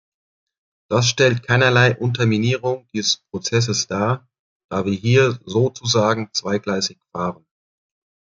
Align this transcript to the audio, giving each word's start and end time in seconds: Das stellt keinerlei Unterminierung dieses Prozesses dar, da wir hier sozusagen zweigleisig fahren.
Das 0.89 1.05
stellt 1.07 1.43
keinerlei 1.45 1.95
Unterminierung 1.95 2.87
dieses 2.91 3.17
Prozesses 3.17 3.85
dar, 3.85 4.27
da 4.71 4.83
wir 4.83 4.93
hier 4.95 5.37
sozusagen 5.45 6.31
zweigleisig 6.33 6.97
fahren. 7.11 7.45